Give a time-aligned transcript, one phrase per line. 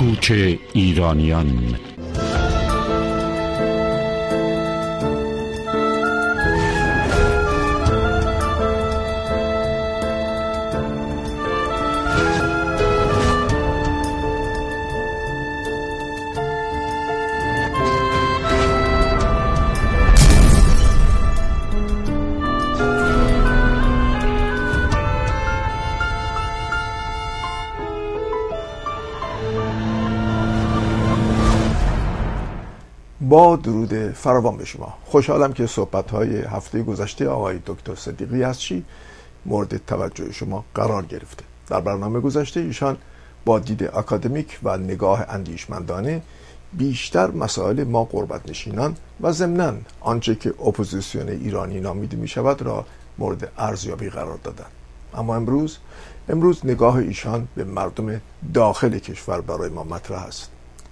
[0.00, 0.32] کوچ
[0.72, 1.74] ایرانیان.
[34.20, 34.94] فراوان به شما.
[35.04, 38.84] خوشحالم که صحبت های هفته گذشته آقای دکتر صدیق یزدچی
[39.46, 41.44] مورد توجه شما قرار گرفته.
[41.68, 42.96] در برنامه گذشته ایشان
[43.44, 46.22] با دید اکادمیک و نگاه اندیشمندانه
[46.72, 52.84] بیشتر مسائل ما غربت نشینان و ضمنا آنچه که اپوزیسیون ایرانی نامیده می شود را
[53.18, 54.70] مورد ارزیابی قرار دادند
[55.14, 55.78] اما امروز
[56.28, 58.20] امروز نگاه ایشان به مردم
[58.54, 60.50] داخل کشور برای ما مطرح است.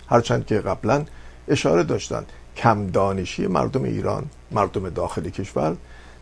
[0.08, 1.04] هرچند که قبلا
[1.48, 2.26] اشاره داشتند
[2.58, 5.76] کم دانشی مردم ایران مردم داخل کشور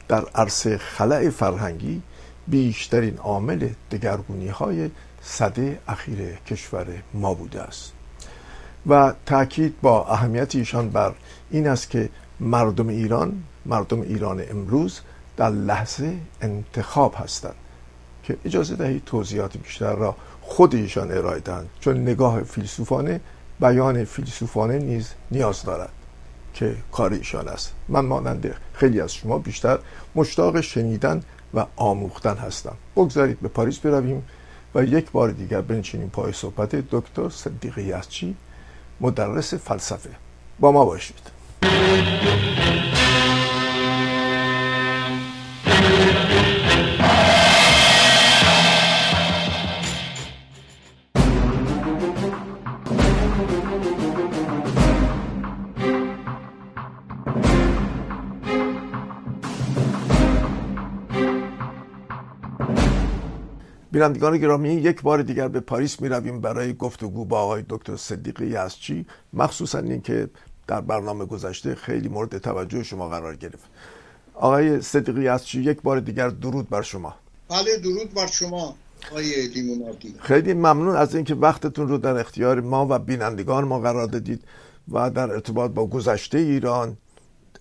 [0.08, 2.02] در عرصه خلع فرهنگی
[2.48, 4.90] بیشترین عامل دگرگونی های
[5.22, 7.92] صده اخیر کشور ما بوده است.
[8.86, 11.14] و تاکید با اهمیت ایشان بر
[11.50, 12.08] این است که
[12.40, 15.00] مردم ایران مردم ایران امروز
[15.36, 17.54] در لحظه انتخاب هستند
[18.22, 23.20] که اجازه دهید توضیحات بیشتر را خود ایشان ارائه دهند چون نگاه فیلسوفانه
[23.60, 25.92] بیان فیلسوفانه نیز نیاز دارد.
[26.56, 27.72] که کار ایشان است.
[27.88, 29.78] من مانند خیلی از شما بیشتر
[30.14, 31.22] مشتاق شنیدن
[31.54, 32.76] و آموختن هستم.
[32.96, 34.22] بگذارید به پاریس برویم
[34.74, 38.36] و یک بار دیگر بنشینیم پای صحبت دکتر صدیق یزچی
[39.00, 40.10] مدرس فلسفه.
[40.60, 41.30] با ما باشید.
[63.96, 68.40] بینندگان گرامی یک بار دیگر به پاریس می رویم برای گفتگو با آقای دکتر صدیق
[68.40, 70.28] یزچی مخصوصا اینکه
[70.66, 73.64] در برنامه گذشته خیلی مورد توجه شما قرار گرفت.
[74.34, 77.14] آقای صدیق یزچی یک بار دیگر درود بر شما.
[77.48, 78.74] بله درود بر شما
[79.10, 84.06] آقای لیموناردی خیلی ممنون از اینکه وقتتون رو در اختیار ما و بینندگان ما قرار
[84.06, 84.44] دادید
[84.92, 86.96] و در ارتباط با گذشته ایران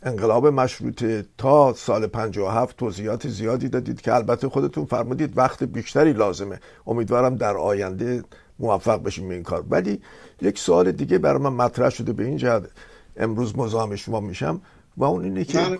[0.05, 6.59] انقلاب مشروطه تا سال 57 توضیحات زیادی دادید که البته خودتون فرمودید وقت بیشتری لازمه.
[6.87, 8.23] امیدوارم در آینده
[8.59, 9.65] موفق بشیم این کار.
[9.69, 10.01] ولی
[10.41, 12.63] یک سوال دیگه برای من مطرح شده به این جهت
[13.17, 14.61] امروز مزاحم شما میشم
[14.97, 15.79] و اون اینه که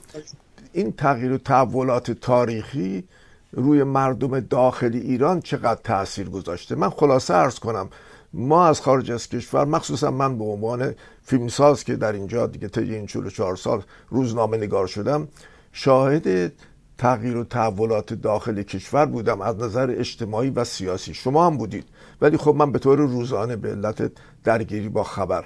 [0.74, 3.04] این تغییر و تحولات تاریخی
[3.52, 7.90] روی مردم داخلی ایران چقدر تاثیر گذاشته؟ من خلاصه ارز کنم
[8.38, 12.96] ما از خارج از کشور مخصوصا من به عنوان فیلمساز که در اینجا دیگه طی
[12.96, 15.28] این چهار سال روزنامه نگار شدم
[15.72, 16.52] شاهد
[16.98, 21.14] تغییر و تحولات داخل کشور بودم از نظر اجتماعی و سیاسی.
[21.14, 21.86] شما هم بودید.
[22.22, 24.12] ولی خب من به طور روزانه به علت
[24.44, 25.46] درگیری با خبر.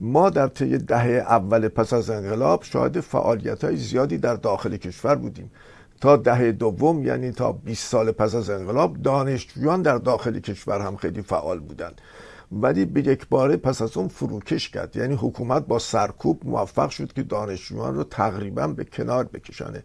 [0.00, 5.14] ما در طی دهه اول پس از انقلاب شاهد فعالیت های زیادی در داخل کشور
[5.14, 5.50] بودیم.
[6.00, 10.96] تا دهه دوم یعنی تا 20 سال پس از انقلاب دانشجویان در داخل کشور هم
[10.96, 12.00] خیلی فعال بودند.
[12.52, 14.96] ولی به یک باره پس از اون فروکش کرد.
[14.96, 19.82] یعنی حکومت با سرکوب موفق شد که دانشجویان رو تقریبا به کنار بکشانه.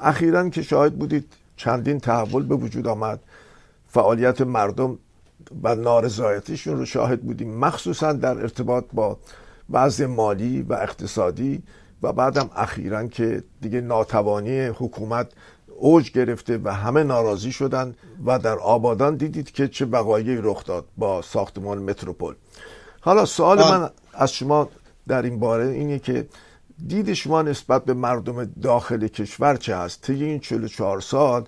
[0.00, 3.20] اخیرا که شاهد بودید چندین تحول به وجود آمد.
[3.88, 4.98] فعالیت مردم
[5.62, 7.58] و نارضایتیشون رو شاهد بودیم.
[7.58, 9.18] مخصوصا در ارتباط با
[9.70, 11.62] وضع مالی و اقتصادی
[12.02, 15.32] و بعدم اخیرا که دیگه ناتوانی حکومت
[15.80, 17.94] اوج گرفته و همه ناراضی شدن
[18.26, 22.34] و در آبادان دیدید که چه وقایعی رخ داد با ساختمان متروپول.
[23.00, 24.68] حالا سوال من از شما
[25.08, 26.28] در این باره اینه که
[26.86, 31.44] دید شما نسبت به مردم داخل کشور چه هست؟ طی این 44 سال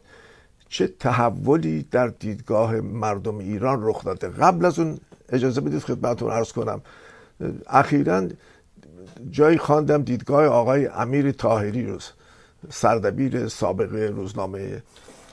[0.68, 6.52] چه تحولی در دیدگاه مردم ایران رخ داده؟ قبل از اون اجازه بدید خدمتتون عرض
[6.52, 6.80] کنم.
[7.66, 8.28] اخیرا
[9.30, 11.98] جایی خواندم دیدگاه آقای امیر تاهری رو.
[12.70, 14.82] سردبیر سابق روزنامه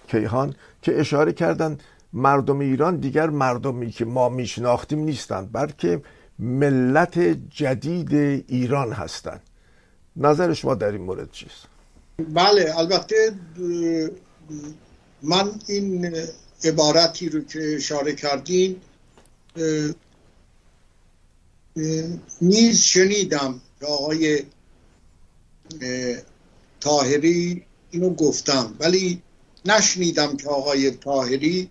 [0.08, 1.84] کیهان که اشاره کردند
[2.14, 6.02] مردم ایران دیگر مردمی که ما میشناختیم نیستند بلکه
[6.40, 8.14] ملت جدید
[8.48, 9.42] ایران هستند.
[10.16, 11.66] نظر شما در این مورد چیست؟
[12.34, 13.32] بله البته
[15.22, 16.16] من این
[16.64, 18.82] عبارتی رو که اشاره کردین
[22.42, 24.44] نیز شنیدم که آقای
[26.80, 28.76] تاهری اینو گفتم.
[28.80, 29.22] ولی
[29.66, 31.70] نشنیدم که آقای تاهری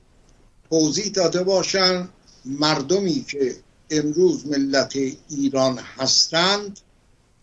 [0.70, 2.08] توضیح داده باشن
[2.44, 3.56] مردمی که
[3.90, 4.96] امروز ملت
[5.28, 6.81] ایران هستند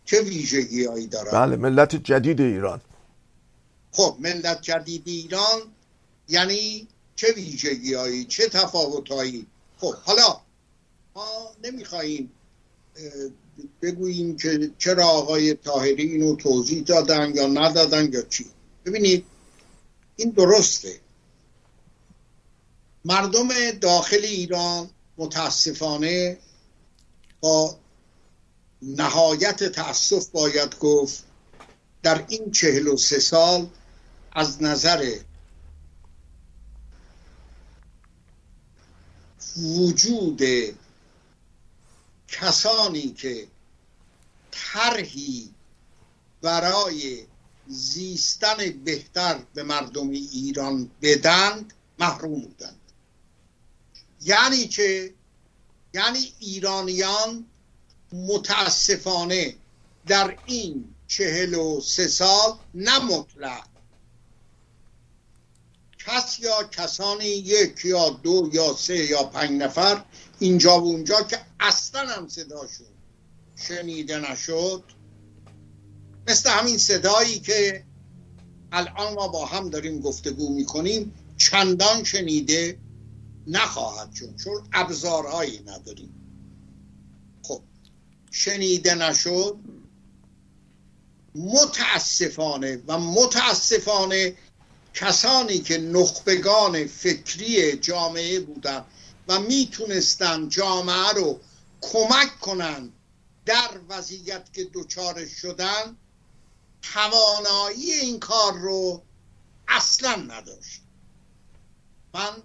[0.06, 2.82] چه ویژگی هایی دارند بله ملت جدید ایران.
[3.92, 5.62] خب ملت جدید ایران
[6.30, 9.48] یعنی چه ویژگی هایی چه تفاوت هایی؟
[9.78, 10.42] خب حالا
[11.16, 11.26] ما
[11.64, 12.32] نمی‌خواهیم
[13.82, 18.46] بگوییم که چرا آقای تاهری اینو توضیح دادن یا ندادن یا چی.
[18.86, 19.26] ببینید
[20.16, 21.00] این درسته.
[23.06, 26.38] مردم داخل ایران متاسفانه
[27.40, 27.78] با
[28.82, 31.24] نهایت تاسف باید گفت
[32.04, 33.68] در این چهل و سه سال
[34.32, 35.16] از نظر
[39.58, 40.42] وجود
[42.40, 43.48] کسانی که
[44.52, 45.50] طرحی
[46.42, 47.26] برای
[47.68, 52.80] زیستن بهتر به مردم ایران بدند محروم بودند.
[54.22, 55.14] یعنی که
[55.94, 57.46] یعنی ایرانیان
[58.12, 59.56] متاسفانه
[60.08, 63.00] در این چهل و سه سال نه
[66.36, 70.04] کس یا کسانی یک یا دو یا سه یا پنج نفر
[70.40, 72.88] اینجا و اونجا که اصلا هم صداشون
[73.56, 74.84] شنیده نشد.
[76.28, 77.84] مثل همین صدایی که
[78.72, 82.80] الان ما با هم داریم گفتگو می‌کنیم چندان شنیده
[83.48, 86.14] نخواهد شد چون ابزارهایی نداریم.
[87.44, 87.62] خب
[88.32, 89.58] شنیده نشد.
[91.36, 94.36] متاسفانه و متاسفانه
[94.96, 98.86] کسانی که نخبگان فکری جامعه بودن
[99.28, 101.40] و می‌تونستن جامعه رو
[101.82, 102.90] کمک کنن
[103.46, 105.98] در وضعیت که دوچارش شدن
[106.82, 109.04] توانایی این کار رو
[109.68, 110.82] اصلا نداشت.
[112.14, 112.44] من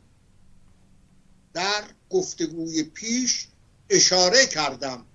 [1.53, 3.49] در گفتگوی پیش
[3.91, 5.07] اشاره کردم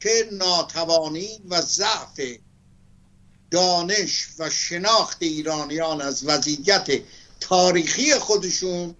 [0.00, 2.20] که ناتوانی و ضعف
[3.50, 6.88] دانش و شناخت ایرانیان از وضعیت
[7.40, 8.94] تاریخی خودشون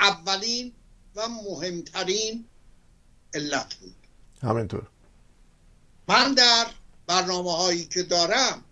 [0.00, 0.72] اولین
[1.16, 2.44] و مهمترین
[3.34, 3.94] علت بود
[4.42, 4.82] همینطور
[6.08, 6.66] من در
[7.06, 8.64] برنامه هایی که دارم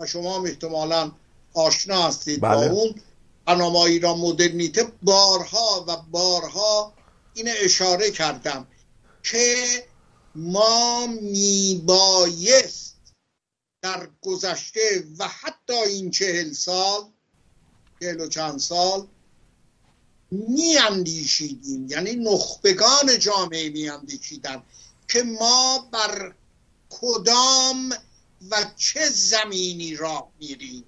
[0.00, 1.12] و شما هم احتمالا
[1.54, 2.68] آشنا هستید بله.
[2.68, 2.94] با اون
[3.46, 6.92] برنامه ایران مدرنیته بارها و بارها
[7.34, 8.66] این اشاره کردم
[9.22, 9.56] که
[10.34, 12.93] ما میبایست
[13.84, 17.02] در گذشته و حتی این چهل سال
[18.00, 19.06] چهل و چند سال
[20.30, 21.86] میاندیشیدیم.
[21.90, 24.62] یعنی نخبگان جامعه میاندیشیدن
[25.08, 26.34] که ما بر
[26.90, 27.92] کدام
[28.50, 30.84] و چه زمینی راه میریم.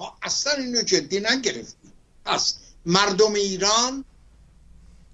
[0.00, 1.92] ما اصلا اینو جدی نگرفتیم.
[2.24, 2.54] پس
[2.86, 4.04] مردم ایران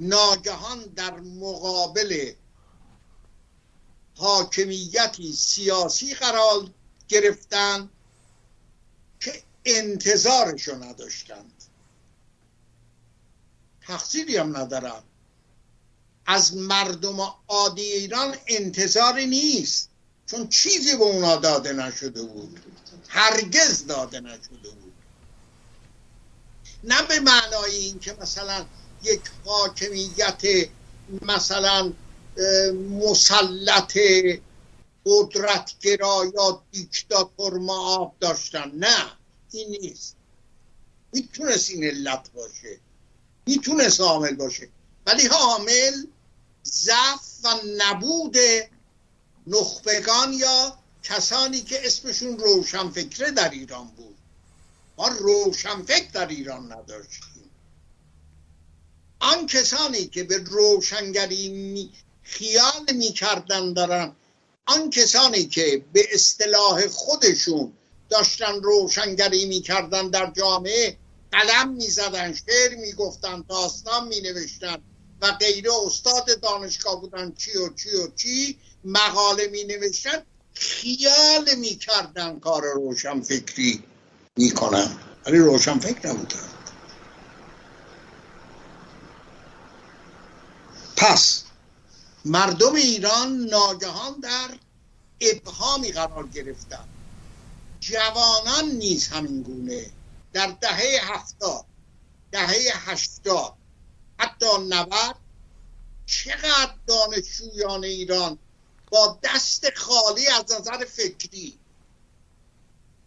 [0.01, 2.33] ناگهان در مقابل
[4.23, 6.71] حاکمیتی سیاسی قرار
[7.09, 7.91] گرفتن
[9.21, 11.65] که انتظارشو نداشتند.
[13.81, 15.03] تقصیری هم ندارم
[16.27, 19.89] از مردم عادی ایران انتظاری نیست
[20.27, 22.61] چون چیزی به اونا داده نشده بود.
[23.09, 24.95] هرگز داده نشده بود.
[26.85, 28.67] نه به معنای اینکه مثلا
[29.03, 30.43] یک حاکمیت
[31.23, 31.93] مثلا
[32.91, 33.99] مسلط
[35.07, 38.71] قدرتگرا یا دیکتاتور معاب داشتن.
[38.75, 39.07] نه
[39.53, 40.17] این نیست.
[41.13, 42.79] می‌تونست این علت باشه.
[43.47, 44.69] می‌تونست عامل باشه.
[45.07, 46.07] ولی عامل
[46.65, 48.37] ضعف و نبود
[49.47, 54.17] نخبگان یا کسانی که اسمشون روشنفکره در ایران بود.
[54.99, 57.51] ما روشنفکر در ایران نداشتیم.
[59.21, 61.49] آن کسانی که به روشنگری
[62.23, 64.13] خیال می‌کردن دارن.
[64.67, 67.73] آن کسانی که به اصطلاح خودشون
[68.11, 70.99] داشتن روشنگری می‌کردن در جامعه
[71.33, 74.83] قلم می‌زدن شعر می‌گفتن داستان مینوشتن
[75.23, 75.71] و غیره.
[75.87, 80.23] استاد دانشگاه بودن چی و چی و چی مقاله می نوشتن
[80.55, 83.83] خیال می‌کردن کار روشن فکری
[84.37, 84.97] می‌کنن.
[85.27, 86.49] ولی روشن فکر نبودن.
[90.97, 91.43] پس
[92.25, 94.59] مردم ایران ناگهان در
[95.21, 96.89] ابهامی قرار گرفتن.
[97.81, 99.91] جوانان نیز همین گونه.
[100.33, 101.65] در دهه هفتاد
[102.33, 103.55] دهه هشتاد
[104.19, 105.17] حتی نود
[106.07, 108.39] چقدر دانشجویان ایران
[108.91, 111.59] با دست خالی از نظر فکری.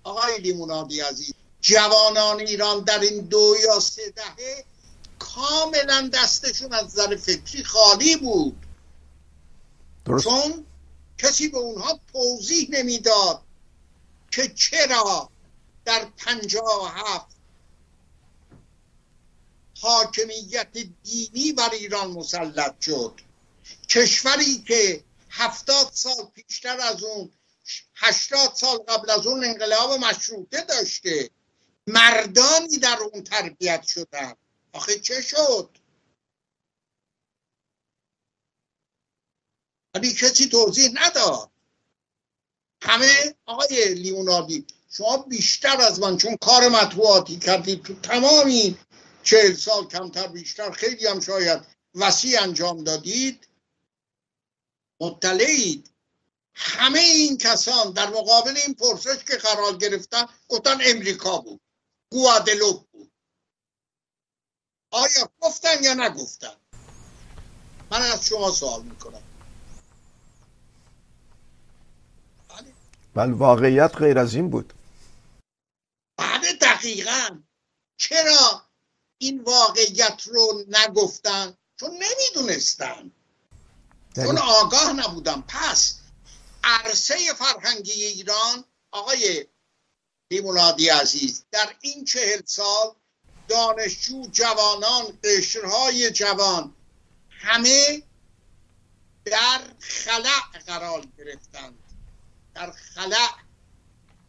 [0.04, 4.66] آقای لیمونادی عزیز جوانان ایران در این دو یا سه دهه
[5.20, 8.65] کاملا دستشون از نظر فکری خالی بود.
[10.06, 10.24] درست.
[10.24, 10.66] چون
[11.18, 13.42] کسی به اونها توضیح نمی‌داد
[14.32, 15.30] که چرا
[15.86, 17.36] در پنجاه هفت
[19.82, 20.68] حاکمیت
[21.04, 23.22] دینی بر ایران مسلط شد.
[23.90, 27.32] کشوری که هفتاد سال پیشتر از اون
[27.96, 31.30] هشتاد سال قبل از اون انقلاب مشروطه داشته.
[31.88, 34.34] مردانی در اون تربیت شدن.
[34.74, 35.70] آخه چه شد؟
[39.96, 41.52] ولی کسی توضیح نداد.
[42.82, 48.78] همه آقای لیوناردی شما بیشتر از من چون کار مطبوعاتی کردید تو تمام این
[49.24, 51.62] چهل سال کمتر بیشتر خیلی هم شاید
[51.96, 53.48] وسیع انجام دادید
[55.00, 55.90] مطلعید.
[56.56, 61.62] همه این کسان در مقابل این پرسش که قرار گرفتن گفتن امریکا بود
[62.12, 63.12] گوادلوپ بود.
[64.92, 66.56] آیا گفتن یا نگفتن؟
[67.92, 69.35] من از شما سوال می‌کنم.
[73.16, 74.74] بله واقعیت غیر از این بود.
[76.18, 77.40] بله دقیقا.
[77.98, 78.66] چرا
[79.18, 83.12] این واقعیت رو نگفتن؟ چون نمی‌دونستن.
[84.16, 85.44] چون آگاه نبودن.
[85.48, 86.00] پس
[86.64, 89.48] عرصه فرهنگی ایران آقای
[90.32, 92.96] لیمونادی عزیز در این چهل سال
[93.48, 96.74] دانشجو جوانان قشرهای جوان
[97.30, 98.04] همه
[99.26, 101.85] در خلع قرار گرفتند
[102.56, 103.30] در خلع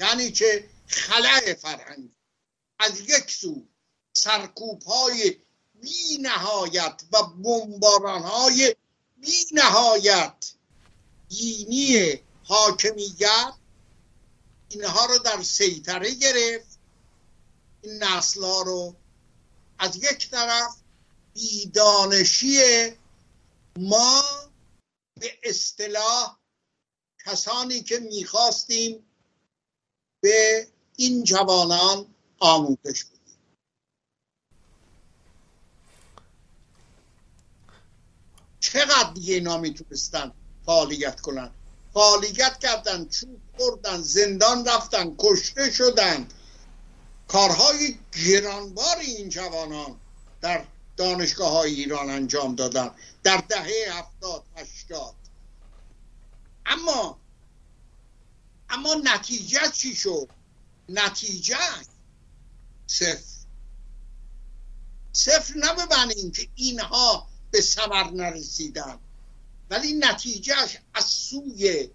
[0.00, 2.10] یعنی که خلع فرهنگ.
[2.78, 3.66] از یک سو
[4.12, 5.36] سرکوب های
[5.74, 8.76] بی نهایت و بمباران های
[9.16, 10.52] بی نهایت
[11.28, 13.54] دینی حاکمیت
[14.68, 16.78] اینها رو در سیطره گرفت.
[17.82, 18.96] این نسل ها رو
[19.78, 20.76] از یک طرف
[21.34, 22.58] بیدانشی
[23.78, 24.22] ما
[25.20, 26.38] به اصطلاح
[27.26, 29.06] کسانی که می‌خواستیم
[30.20, 30.66] به
[30.96, 32.06] این جوانان
[32.38, 33.38] آموزش بدیم.
[38.60, 40.32] چقدر دیگه اینا می‌تونستن
[40.66, 41.50] فعالیت کنن؟
[41.94, 46.28] فعالیت کردن چوب خوردن زندان رفتن کشته شدن.
[47.28, 50.00] کارهای گرانبار این جوانان
[50.40, 50.66] در
[50.96, 52.90] دانشگاه های ایران انجام دادن.
[53.22, 55.25] در دهه هفتاد هشتاد.
[56.66, 57.20] اما
[58.70, 60.28] اما نتیجه چی شد؟
[60.88, 61.56] نتیجه
[62.86, 63.36] صفر.
[65.12, 68.98] صفر نه که اینها به ثمر نرسیدن
[69.70, 71.90] ولی نتیجهش از سوی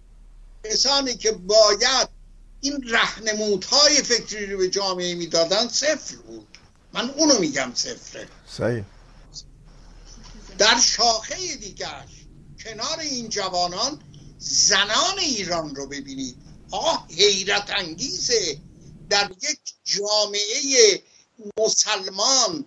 [0.64, 2.08] کسانی که باید
[2.60, 6.58] این رهنمودهای فکری رو به جامعه می‌دادن صفر بود.
[6.92, 8.28] من اونو میگم صفره.
[8.48, 8.84] صحیح.
[10.58, 12.26] در شاخه دیگرش
[12.64, 14.00] کنار این جوانان
[14.42, 16.36] زنان ایران رو ببینید
[16.70, 18.60] آه حیرت انگیزه.
[19.08, 21.02] در یک جامعه
[21.58, 22.64] مسلمان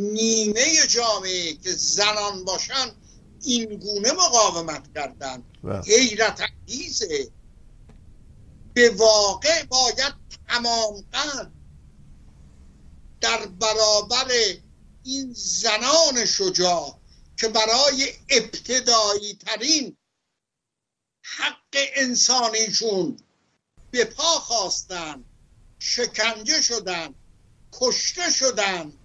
[0.00, 2.90] نیمه جامعه که زنان باشن
[3.42, 5.42] این گونه مقاومت کردن.
[5.86, 7.28] حیرت انگیزه.
[8.74, 10.14] به واقع باید
[10.48, 11.52] تمام قد
[13.20, 14.26] در برابر
[15.04, 16.98] این زنان شجاع
[17.36, 19.96] که برای ابتدایی ترین
[21.24, 23.16] حق انسانیشون
[23.90, 25.24] به پا خواستن
[25.78, 27.14] شکنجه شدن
[27.72, 28.98] کشته شدند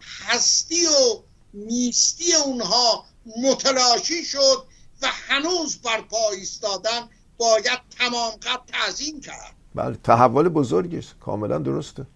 [0.00, 1.22] هستی و
[1.54, 4.66] نیستی اونها متلاشی شد
[5.02, 9.54] و هنوز بر پا ایستادن باید تمام قد تعظیم کرد.
[9.74, 11.14] بله تحول بزرگی است.
[11.20, 12.06] کاملا درسته.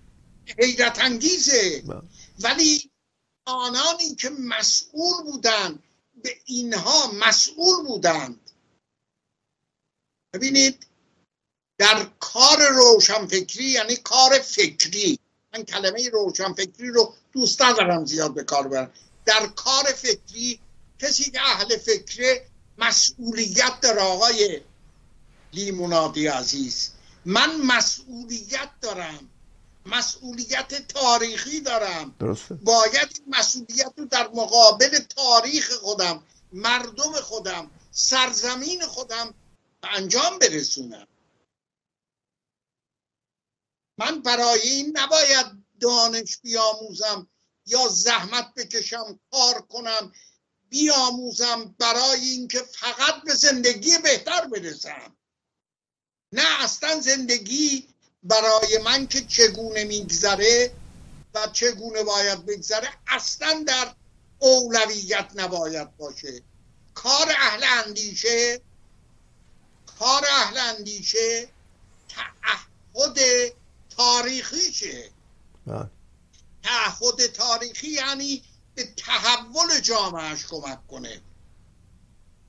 [0.59, 1.83] حیرت انگیزه.
[1.87, 2.03] بله.
[2.41, 2.91] ولی
[3.47, 5.83] آنانی که مسئول بودند
[6.23, 8.48] به اینها مسئول بودند
[10.33, 10.87] ببینید
[11.79, 15.19] در کار روشنفکری یعنی کار فکری.
[15.55, 18.91] من کلمه روشنفکری رو دوست ندارم زیاد به کار برم.
[19.25, 20.61] در کار فکری
[20.99, 22.47] کسی که اهل فکره
[22.79, 24.61] مسئولیت در آقای
[25.53, 26.91] لیمونادی عزیز.
[27.25, 29.29] من مسئولیت دارم.
[29.87, 32.15] مسئولیت تاریخی دارم.
[32.21, 32.55] درسته.
[32.55, 39.35] باید این مسئولیت رو در مقابل تاریخ خودم مردم خودم سرزمین خودم
[39.83, 41.07] انجام برسونم.
[43.99, 45.47] من برای این نباید
[45.81, 47.29] دانش بیاموزم
[47.67, 50.13] یا زحمت بکشم کار کنم
[50.69, 55.17] بیاموزم برای اینکه فقط به زندگی بهتر برسم.
[56.33, 57.89] نه اصلا زندگی
[58.23, 60.75] برای من که چگونه میگذره
[61.35, 63.95] و چگونه باید بگذره اصلا در
[64.39, 66.43] اولویت نباید باشه.
[66.95, 68.61] کار اهل اندیشه
[69.99, 71.49] کار اهل اندیشه
[72.09, 73.19] تعهد
[73.97, 75.11] تاریخیشه.
[75.67, 75.91] بله.
[76.63, 78.43] تعهد تاریخی یعنی
[78.75, 81.21] به تحول جامعهش کمک کنه.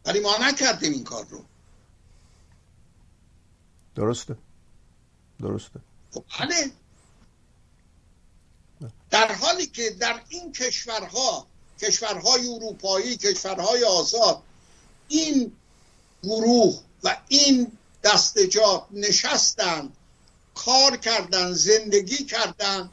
[0.05, 1.45] ولی ما نکردیم این کار رو.
[3.95, 4.37] درسته.
[5.39, 5.79] درسته.
[6.11, 6.71] خب بله.
[9.09, 11.47] در حالی که در این کشورها
[11.81, 14.43] کشورهای اروپایی کشورهای آزاد
[15.07, 15.57] این
[16.23, 17.71] گروه و این
[18.03, 19.91] دستجات نشستن
[20.55, 22.89] کار کردن زندگی کردن.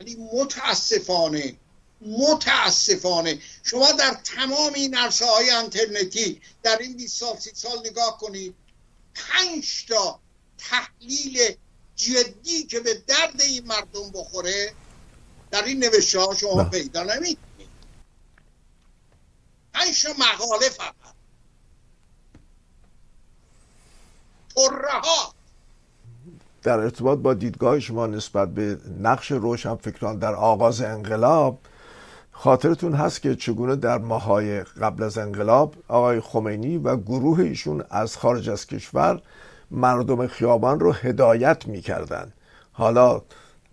[0.00, 1.56] ولی متاسفانه
[2.00, 8.18] متاسفانه شما در تمام این عرصه های انترنتی در این 20 سال 30 سال نگاه
[8.18, 8.54] کنید
[9.14, 10.20] پنج تا
[10.58, 11.56] تحلیل
[11.96, 14.74] جدی که به درد این مردم بخوره
[15.50, 17.68] در این نوشته ها شما پیدا نمی‌کنید.
[19.72, 21.13] پنج مقاله فقط.
[24.56, 25.32] ها
[26.62, 31.58] در ارتباط با دیدگاه شما نسبت به نقش روشنفکران در آغاز انقلاب
[32.32, 38.16] خاطرتون هست که چگونه در ماهای قبل از انقلاب آقای خمینی و گروه ایشون از
[38.16, 39.22] خارج از کشور
[39.70, 42.32] مردم خیابان رو هدایت می‌کردن
[42.72, 43.22] حالا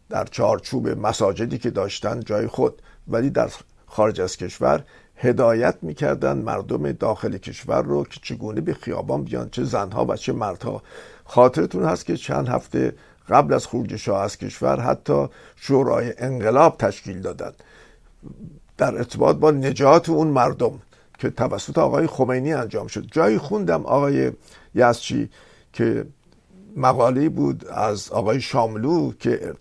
[0.10, 3.50] در چارچوب مساجدی که داشتن جای خود ولی در
[3.88, 4.84] خارج از کشور
[5.22, 10.34] هدایت می‌کردن مردم داخل کشور رو که چگونه به خیابان بیان چه زنها و چه
[10.34, 10.84] مردها.
[11.26, 12.94] خاطرتون هست که چند هفته
[13.30, 17.56] قبل از خروج شاه از کشور حتی شورای انقلاب تشکیل دادند.
[18.78, 20.80] در ارتباط با نجات اون مردم
[21.20, 23.08] که توسط آقای خمینی انجام شد.
[23.12, 24.32] جایی خوندم آقای
[24.76, 25.30] یزچی
[25.74, 26.06] که
[26.78, 29.54] مقاله بود از آقای شاملو که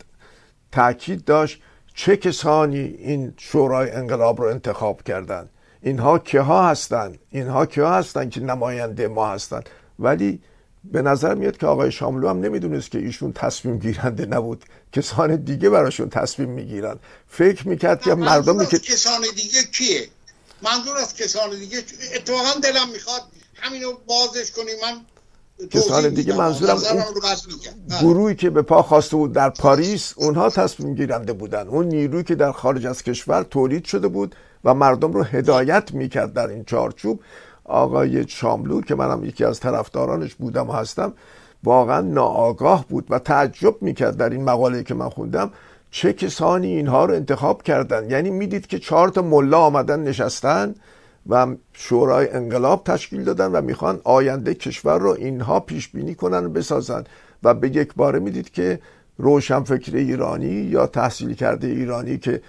[0.73, 1.63] تاکید داشت
[2.01, 5.51] چه کسانی این شورای انقلاب رو انتخاب کردند
[5.83, 10.41] اینها که ها هستند اینها که ها هستند که نماینده ما هستند ولی
[10.85, 14.65] به نظر میاد که آقای شاملو هم نمی‌دونست که ایشون تصمیم گیرنده نبود.
[14.93, 16.99] کسان دیگه براشون تصمیم می‌گیرن.
[17.29, 20.09] فکر می‌کرد که مردمی که کسان دیگه کیه؟
[20.63, 21.79] منظور از کسان دیگه
[22.15, 23.23] اتفاقا دلم می‌خواد
[23.55, 25.01] همینو بازش کنی من
[25.71, 27.03] کسان دیگه منظورم اون
[28.01, 31.69] گروهی که به پا خواسته بود در پاریس اونها تصمیم گیرنده بودن.
[31.69, 36.33] اون نیرویی که در خارج از کشور تولید شده بود و مردم رو هدایت می‌کرد
[36.33, 37.21] در این چارچوب.
[37.65, 41.13] آقای شاملو که منم یکی از طرفدارانش بودم و هستم
[41.65, 45.51] واقعا ناآگاه بود و تعجب می‌کرد در این مقاله که من خوندم.
[45.91, 50.75] چه کسانی اینها رو انتخاب کردن؟ یعنی می‌دید که چهار تا ملا آمدن نشستن؟
[51.29, 56.49] و شورای انقلاب تشکیل دادن و می‌خوان آینده کشور رو اینها پیش بینی کنن و
[56.49, 57.05] بسازن.
[57.43, 58.81] و به یک باره می‌دید که
[59.19, 62.43] روشنفکر ایرانی یا تحصیل کرده ایرانی که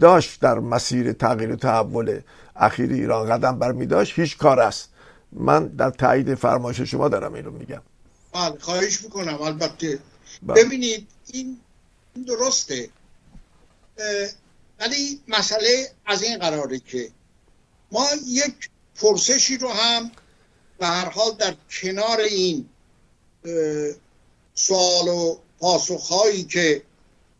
[0.00, 2.20] داشت در مسیر تغییر و تحول
[2.56, 4.88] اخیر ایران قدم بر داشت هیچ کار است.
[5.32, 7.82] من در تایید فرمایش شما دارم این رو میگم.
[8.32, 9.42] بله خواهش می‌کنم.
[9.42, 9.98] البته
[10.42, 10.64] بله.
[10.64, 11.58] ببینید این
[12.26, 12.88] درسته.
[14.80, 17.08] ولی مسئله از این قراره که
[17.92, 20.10] ما یک پرسشی رو هم
[20.78, 22.68] به هر حال در کنار این
[24.54, 26.82] سوال و پاسخهایی که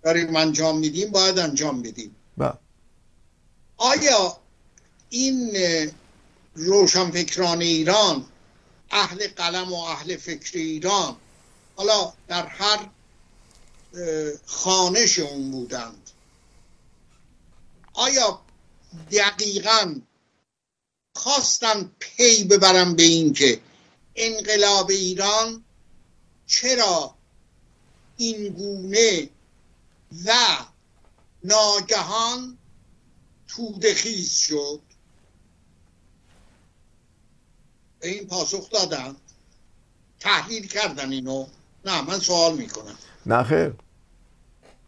[0.02, 2.52] داریم انجام میدیم باید انجام بدیم بله.
[3.76, 4.38] آیا
[5.10, 5.56] این
[6.54, 8.26] روشنفکران ایران
[8.90, 11.16] اهل قلم و اهل فکر ایران
[11.76, 12.88] حالا در هر
[14.46, 16.10] خانش اون بودند
[17.92, 18.40] آیا
[19.10, 19.94] دقیقا
[21.18, 23.60] خواستن پی ببرن به این که
[24.14, 25.64] انقلاب ایران
[26.46, 27.14] چرا
[28.16, 29.28] این گونه
[30.24, 30.32] و
[31.44, 32.58] ناگهان
[33.48, 34.80] تودخیز شد؟
[38.00, 39.16] به این پاسخ دادن
[40.20, 41.46] تحلیل کردن اینو.
[41.84, 42.98] نه من سوال می‌کنم.
[43.26, 43.72] نه خیر.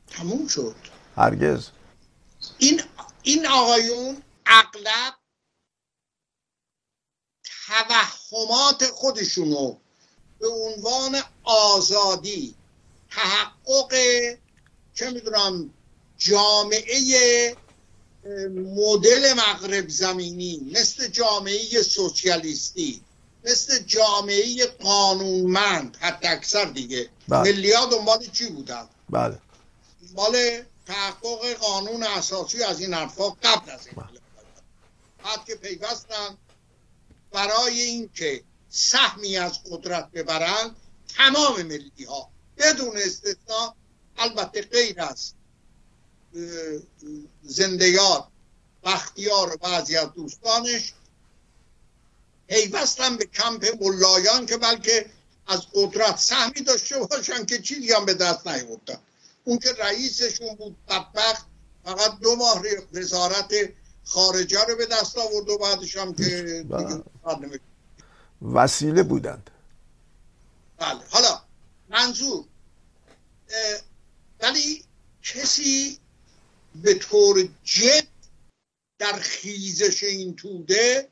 [0.06, 0.76] تموم شد.
[1.16, 1.68] هرگز.
[2.58, 2.82] این
[3.22, 5.19] این آقایون اغلب
[7.70, 9.76] توهمات خودشونو
[10.40, 12.54] به عنوان آزادی
[13.10, 13.94] تحقق
[14.94, 15.70] چه می‌دونم
[16.18, 17.56] جامعه
[18.54, 23.00] مدل مغرب زمینی مثل جامعه سوسیالیستی
[23.44, 27.40] مثل جامعه قانونمند حتی اکثر دیگه بله.
[27.40, 29.38] ملیا دنبال چی بودن بله
[30.08, 34.20] دنبال تحقق قانون اساسی از این حرفا قبل از این بله.
[35.24, 36.38] بعد که پیوستن
[37.32, 40.76] برای اینکه سهمی از قدرت ببرند
[41.16, 43.74] تمام ملی ها بدون استثنا
[44.18, 45.32] البته غیر از
[47.42, 48.28] زندگار
[48.84, 50.92] بختیار و بعضی از دوستانش
[52.48, 55.10] پیوستن به کمپ ملایان که بلکه
[55.46, 58.98] از قدرت سهمی داشته باشن که چیزی هم به دست نیوردن
[59.44, 61.46] اون که رئیسشون بود بدبخت
[61.84, 62.62] فقط دو ماه
[62.92, 63.54] وزارت
[64.04, 66.64] خارجه رو به دست آورد و بعدش هم که
[67.24, 67.60] بله.
[68.42, 69.50] وسیله بودند.
[70.78, 71.00] بله.
[71.10, 71.42] حالا
[71.88, 72.44] منظور
[74.40, 74.84] ولی
[75.22, 75.98] کسی
[76.74, 78.06] به طور جد
[78.98, 81.08] در خیزش این توده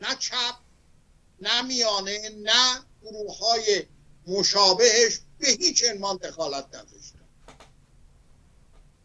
[0.00, 0.54] نه چپ
[1.40, 3.86] نه میانه نه گروه های
[4.26, 7.18] مشابهش به هیچ عنوان دخالت نداشتن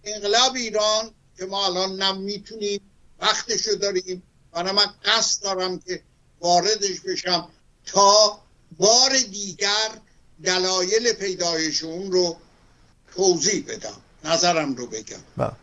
[0.04, 2.82] انقلاب ایران که ما الان نمی‌تونیم
[3.20, 4.24] وقتشو داریم.
[4.54, 6.04] و من قصد دارم که
[6.42, 7.50] واردش بشم
[7.86, 8.40] تا
[8.78, 9.90] بار دیگر
[10.44, 12.38] دلایل پیدایش اون رو
[13.16, 14.02] توضیح بدم.
[14.24, 15.18] نظرم رو بگم.
[15.38, 15.46] با.
[15.46, 15.56] بله.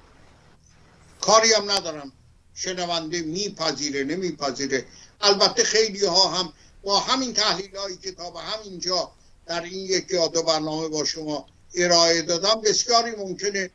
[1.20, 2.12] کاری هم ندارم.
[2.54, 4.86] شنونده میپذیره نمیپذیره.
[5.20, 9.12] البته خیلی ها هم با همین تحلیل هایی که تا به همینجا
[9.46, 13.70] در این یک یا دو برنامه با شما ارائه دادم بسیاری ممکنه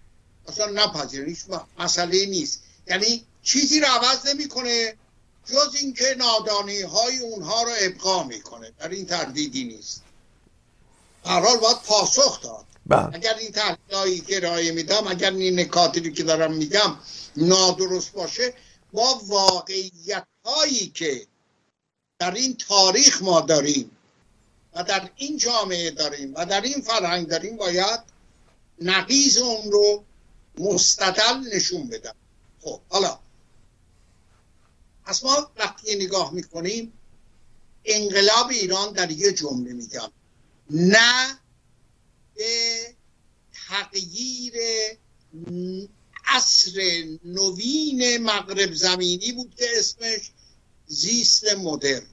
[0.47, 1.39] اصلا نپذیره هیچ
[1.79, 2.61] مسئله نیست.
[2.87, 4.97] یعنی چیزی رو عوض نمی‌کنه
[5.45, 8.71] جز اینکه نادانی های اونها رو ابقا می‌کنه.
[8.79, 10.03] در این تردیدی نیست.
[11.23, 12.65] حال باید پاسخ داد.
[12.85, 13.15] بله.
[13.15, 16.97] اگر این تحلیلایی که ارائه میدم اگر این نکاتی که دارم میگم
[17.37, 18.53] نادرست باشه
[18.93, 21.27] با واقعیت هایی که
[22.19, 23.91] در این تاریخ ما داریم
[24.73, 27.99] و در این جامعه داریم و در این فرهنگ داریم باید
[28.81, 30.03] نقیز اون رو
[30.57, 32.15] مستدل نشون بدم.
[32.61, 33.19] خب حالا
[35.09, 36.93] از ما وقتی نگاه می‌کنیم
[37.85, 40.11] انقلاب ایران در یه جمله میگم
[40.69, 41.39] نه
[42.35, 42.95] به
[43.67, 44.53] تغییر
[46.25, 50.31] عصر نوین مغرب زمینی بود که اسمش
[50.87, 52.07] زیست مدرن.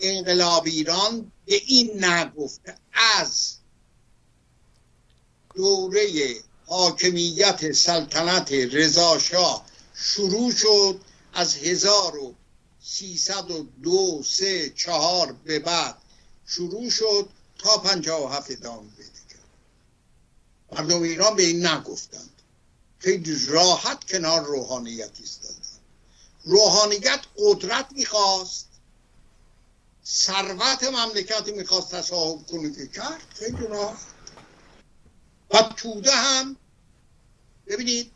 [0.00, 3.56] انقلاب ایران به این نگفته از
[5.54, 6.34] دوره
[6.66, 9.71] حاکمیت سلطنت رضاشاه
[10.02, 11.00] شروع شد
[11.32, 12.34] از هزار و
[12.80, 15.98] سیصد و دو سه چهار به بعد.
[16.46, 19.12] شروع شد تا پنجاه و هفت ادامه بده.
[20.72, 22.42] مردم ایران به این نگفتند.
[22.98, 25.58] خیلی راحت کنار روحانیت ایستادن
[26.44, 28.68] روحانیت قدرت می‌خواست.
[30.06, 33.22] ثروت مملکت می‌خواست تصاحب کنه که کرد.
[33.34, 34.06] خیلی راحت.
[35.50, 36.56] و توده هم
[37.66, 38.12] ببینید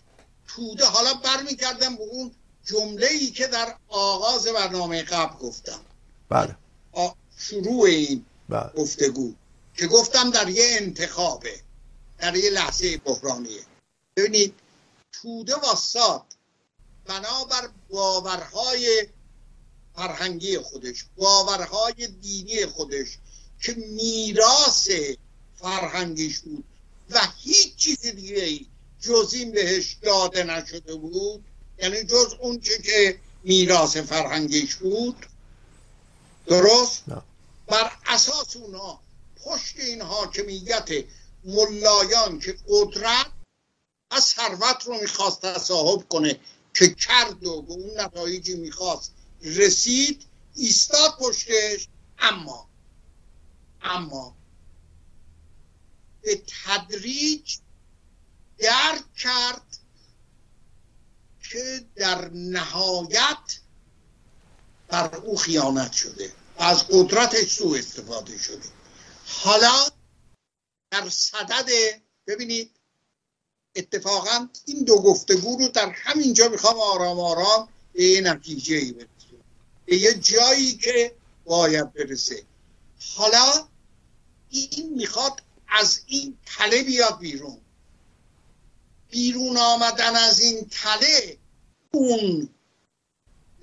[0.57, 0.87] توده.
[0.87, 2.33] حالا برمیگردم به اون
[2.65, 5.81] جمله ای که در آغاز برنامه قبل گفتم.
[6.29, 6.57] بله.
[7.39, 8.73] شروع این بله.
[8.77, 9.35] گفتگو
[9.75, 11.61] که گفتم در یه انتخابه
[12.19, 13.63] در یه لحظه بحرانیه.
[14.17, 14.55] ببینید
[15.13, 16.25] توده واساد
[17.05, 19.07] بنابر باورهای
[19.97, 23.19] فرهنگی خودش باورهای دینی خودش
[23.63, 24.89] که میراث
[25.57, 26.65] فرهنگیش بود
[27.11, 28.67] و هیچ چیز دیگه ای
[29.07, 31.45] جز این بهش داده نشده بود؟
[31.79, 35.27] یعنی جز اون که میراث فرهنگیش بود؟
[36.47, 37.05] درست؟
[37.67, 39.01] بر اساس اونا
[39.45, 40.89] پشت این حاکمیت
[41.45, 43.27] ملایان که قدرت
[44.11, 46.41] از ثروت رو می‌خواست تصاحب کنه
[46.75, 50.23] که کرد و به اون نتایجی می‌خواست رسید
[50.55, 51.89] ایستاد پشتش
[52.19, 52.69] اما
[53.83, 54.37] اما
[56.23, 57.57] به تدریج
[58.59, 59.79] درک کرد
[61.51, 63.59] که در نهایت
[64.89, 66.33] بر او خیانت شده.
[66.59, 68.69] از قدرتش سوء استفاده شده.
[69.27, 69.89] حالا
[70.91, 71.69] در صدد
[72.27, 72.71] ببینید
[73.77, 79.09] اتفاقا این دو گفتگو رو در همینجا می‌خوام آرام آرام به یه نتیجه ای برسه
[79.87, 82.43] به یه جایی که باید برسه.
[83.17, 83.69] حالا
[84.51, 87.61] این می‌خواد از این تله بیاد بیرون.
[89.11, 91.39] بیرون آمدن از این تله
[91.97, 92.49] اون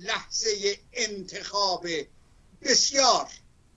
[0.00, 1.86] لحظه انتخاب
[2.62, 3.30] بسیار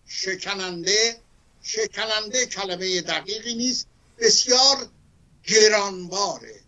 [0.07, 1.21] شکننده
[1.63, 3.87] شکننده کلمه دقیقی نیست
[4.19, 4.89] بسیار
[5.43, 6.61] گرانباره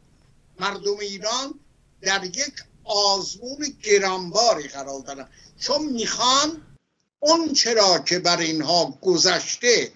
[0.59, 1.59] مردم ایران
[2.01, 5.29] در یک آزمون گرانباری قرار دارن.
[5.59, 6.77] چون می‌خوان
[7.19, 9.93] اون چرا که بر اینها گذشته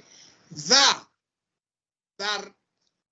[0.70, 0.76] و
[2.18, 2.52] بر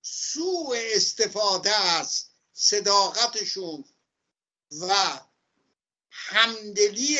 [0.02, 3.84] سوء استفاده از صداقتشون
[4.80, 5.20] و
[6.10, 7.18] همدلی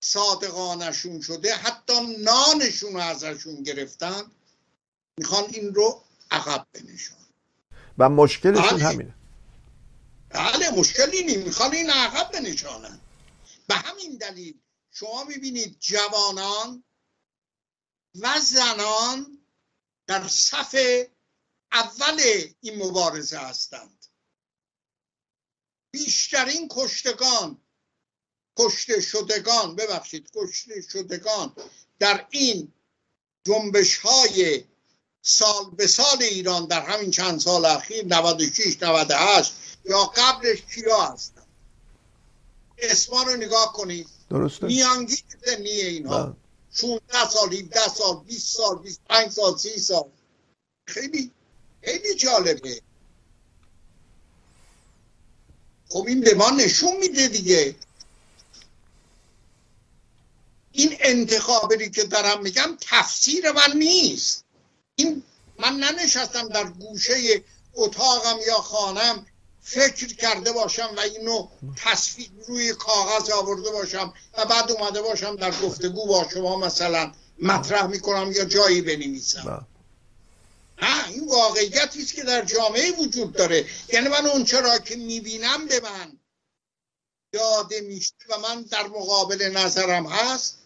[0.00, 4.30] صادقانشون شده حتی نانشون رو ازشون گرفتن
[5.18, 7.16] می‌خوان این رو عقب بنشان
[7.98, 8.84] و مشکلشون بله.
[8.84, 9.14] همینه.
[10.30, 13.00] بله مشکلی نی می‌خوان این عقب بنشانن
[13.66, 14.60] به همین دلیل
[14.90, 16.84] شما می‌بینید جوانان
[18.14, 19.38] و زنان
[20.06, 20.74] در صف
[21.72, 22.20] اول
[22.60, 23.97] این مبارزه هستند
[25.90, 27.60] بیشترین کشتگان
[28.58, 31.52] کشته شدگان ببخشید کشته شدگان
[31.98, 32.72] در این
[33.46, 34.64] جنبش های
[35.22, 39.52] سال به سال ایران در همین چند سال اخیر 96 98
[39.84, 41.42] یا قبلش کیا هستن؟
[42.78, 44.08] اسما رو نگاه کنید.
[44.30, 44.66] درسته.
[44.66, 46.36] میانگین سنی اینها
[46.72, 50.10] 16 سال 17 سال 20 سال 25 سال 30 سال.
[50.86, 51.30] خیلی
[51.82, 52.80] خیلی جالبه.
[55.88, 57.74] خب این به ما نشون میده دیگه.
[60.72, 64.44] این انتخابی که دارم میگم تفسیر من نیست.
[64.96, 65.22] این
[65.58, 67.42] من ننشستم در گوشه
[67.74, 69.26] اتاقم یا خانم
[69.62, 75.50] فکر کرده باشم و اینو تصویر روی کاغذ آورده باشم و بعد اومده باشم در
[75.50, 79.42] گفتگو با شما مثلا مطرح می‌کنم یا جایی بنویسم.
[79.42, 79.77] بله.
[80.82, 83.64] نه این واقعیتی است که در جامعه وجود داره.
[83.92, 86.18] یعنی من اون چرا که می‌بینم به من
[87.34, 90.58] یاده میشه و من در مقابل نظرم هست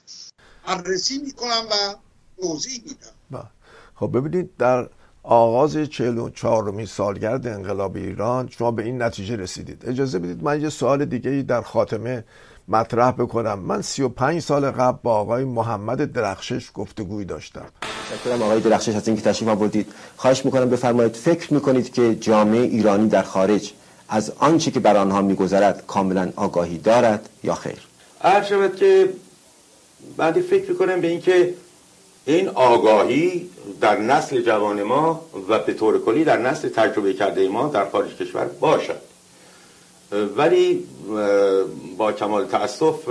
[0.66, 1.94] بررسی می‌کنم و
[2.42, 3.51] توضیح میدم.
[3.94, 4.88] خب ببینید در
[5.22, 9.88] آغاز 44 سالگرد انقلاب ایران شما به این نتیجه رسیدید.
[9.88, 12.25] اجازه بدید من یه سوال دیگه در خاتمه
[12.68, 13.59] مطرح بکنم.
[13.59, 17.64] من 35 سال قبل با آقای محمد درخشش گفتگوی داشتم.
[18.11, 19.92] متشکرم آقای درخشش از اینکه تشریف آوردید.
[20.16, 23.72] خواهش می‌کنم بفرمایید فکر می‌کنید که جامعه ایرانی در خارج
[24.09, 27.79] از آنچه که بر آنها میگذرد کاملا آگاهی دارد یا خیر؟
[28.20, 29.09] عرض شود که
[30.16, 31.55] بعدی فکر می‌کنم به اینکه
[32.25, 37.68] این آگاهی در نسل جوان ما و به طور کلی در نسل تجربه کرده ما
[37.68, 39.12] در خارج کشور باشد.
[40.37, 40.85] ولی
[41.96, 43.09] با کمال تاسف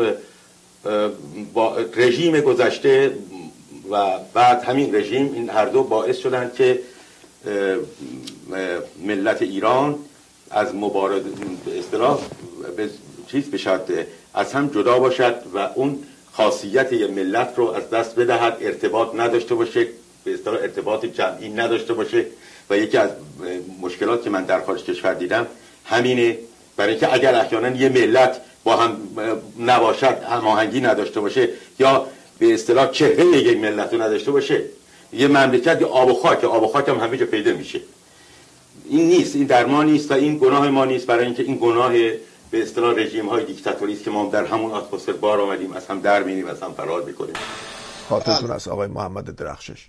[1.54, 3.18] با رژیم گذشته
[3.92, 6.80] و بعد همین رژیم این هر دو باعث شدن که
[9.06, 10.00] ملت ایران
[10.52, 11.22] از مبارد
[11.80, 12.20] اصطلاح
[12.78, 12.90] به
[13.28, 18.58] چیز بشد از هم جدا باشد و اون خاصیت یه ملت رو از دست بدهد
[18.62, 19.88] ارتباط نداشته باشه
[20.24, 22.26] به اصطلاح ارتباط جمعی نداشته باشه.
[22.70, 23.10] و یکی از
[23.82, 25.48] مشکلات که من در خارج کشور دیدم
[25.86, 26.38] همینه
[26.78, 28.98] برای اینکه اگر احیانا یه ملت با هم
[29.60, 32.08] نباشد هماهنگی نداشته باشه یا
[32.40, 34.64] به اصطلاح چهره یک ملت رو نداشته باشه
[35.14, 37.82] یه مملکت آب و خاک آب و خاک هم همه جا پیدا میشه.
[38.90, 41.06] این نیست این در ما نیست و این گناه ما نیست.
[41.06, 41.92] برای اینکه این گناه
[42.52, 46.02] به اصطلاح رژیم های دیکتاتوری است که ما در همون اتمسفر بار آمدیم از هم
[46.02, 47.34] در میریم از هم فرار می‌کنیم.
[48.10, 49.86] خاطرتون از آقای محمد درخشش.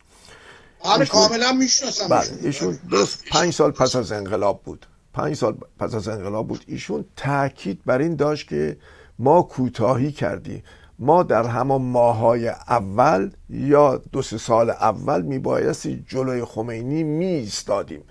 [0.81, 4.87] آره کاملا می‌شناسم بله ایشون درست پنج سال پس از انقلاب بود.
[5.15, 6.65] پنج سال پس از انقلاب بود.
[6.67, 8.77] ایشون تاکید بر این داشت که
[9.19, 10.63] ما کوتاهی کردیم.
[10.99, 18.03] ما در همان ماهای اول یا دو سه سال اول میبایستی جلوی خمینی می ایستادیم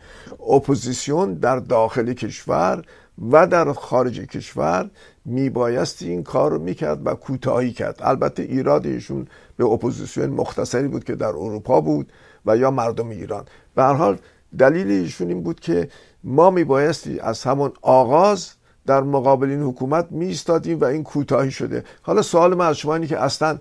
[0.50, 2.84] اپوزیسیون در داخل کشور
[3.32, 4.90] و در خارج کشور
[5.26, 8.00] میبایستی این کار رو می‌کرد و کوتاهی کرد.
[8.00, 12.12] البته ایراد ایشون به اپوزیسیون مختصری بود که در اروپا بود
[12.46, 13.46] و یا مردم ایران.
[13.76, 14.18] به حال
[14.58, 15.90] دلیل ایشون این بود که
[16.24, 18.52] ما میبایستی از همون آغاز
[18.86, 21.84] در مقابل این حکومت می‌ایستادیم و این کوتاهی شده.
[22.02, 23.58] حالا سوال من از شما اینه که اصلا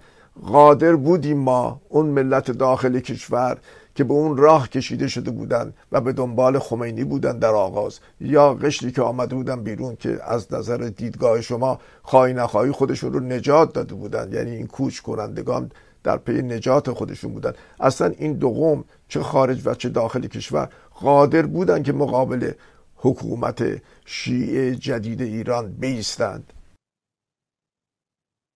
[0.46, 3.58] قادر بودیم ما اون ملت داخل کشور
[3.94, 8.54] که به اون راه کشیده شده بودن و به دنبال خمینی بودن در آغاز یا
[8.54, 13.72] قشری که آمده بودن بیرون که از نظر دیدگاه شما خواهی نخواهی خودشون رو نجات
[13.72, 17.52] داده بودن یعنی این کوچ کنندگان در پی نجات خودشون بودن.
[17.80, 22.52] اصلا این دو قوم چه خارج و چه داخل کشور قادر بودن که مقابل
[22.96, 26.52] حکومت شیعه جدید ایران بیستند.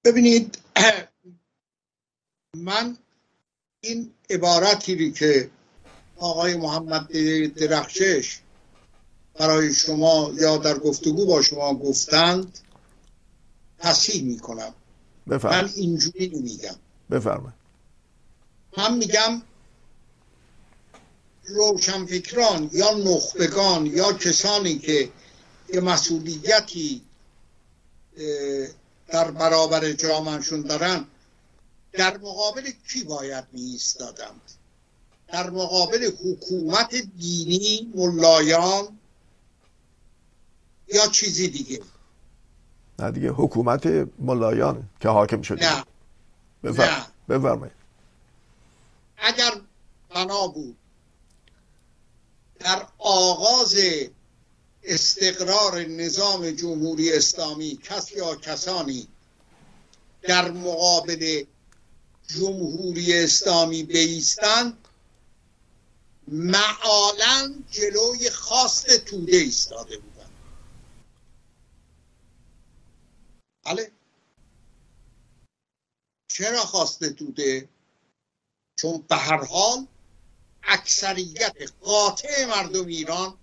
[0.04, 0.58] ببینید
[2.56, 2.96] من
[3.80, 5.50] این عبارتی که
[6.16, 7.08] آقای محمد
[7.48, 8.40] درخشش
[9.34, 12.58] برای شما یا در گفتگو با شما گفتند
[13.78, 14.74] تصحیح می‌کنم.
[15.26, 16.76] من اینجوری میگم
[17.10, 17.54] بفرمایید.
[18.78, 19.42] من میگم
[21.48, 25.10] روشنفکران یا نخبگان یا کسانی که
[25.74, 27.02] یه مسئولیتی
[29.08, 31.06] در برابر جامعشون دارن
[31.92, 34.40] در مقابل کی باید می ایستادند
[35.28, 38.98] در مقابل حکومت دینی ملایان
[40.94, 41.80] یا چیزی دیگه؟
[42.98, 43.86] نه دیگه حکومت
[44.18, 45.76] ملایان که حاکم شده.
[45.76, 45.84] نه.
[47.28, 47.76] بفرمایید.
[49.16, 49.60] اگر
[50.10, 50.76] بنا بود
[52.58, 53.76] در آغاز
[54.82, 59.08] استقرار نظام جمهوری اسلامی کس یا کسانی
[60.22, 61.44] در مقابل
[62.26, 64.78] جمهوری اسلامی بیستند
[66.28, 70.30] معالا جلوی خواست توده ایستاده بودن
[73.64, 73.90] بله؟
[76.36, 77.68] چرا خواست توده؟
[78.76, 79.86] چون به هر حال
[80.62, 83.34] اکثریت قاطع مردم ایران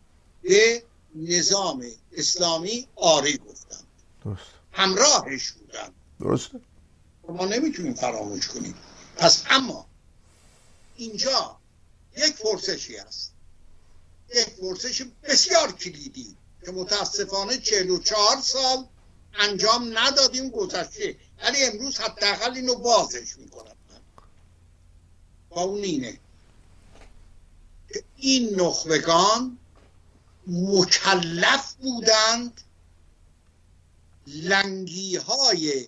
[0.42, 0.84] به
[1.16, 3.88] نظام اسلامی آری گفتند.
[4.72, 6.60] همراهش بودن درسته.
[7.30, 8.76] ما نمی‌تونیم فراموش کنیم.
[9.18, 9.86] پس اما
[10.96, 11.58] اینجا
[12.18, 13.34] یک پرسشی است
[14.36, 18.88] یک پرسش بسیار کلیدی که متاسفانه 44 سال
[19.34, 21.16] انجام ندادیم گذشته.
[21.42, 23.76] ولی امروز حداقل اینو بازش می‌کنم
[25.50, 26.20] و اون اینه.
[28.16, 29.58] این نخبگان
[30.48, 32.62] مکلف بودند.
[34.28, 35.88] لنگی های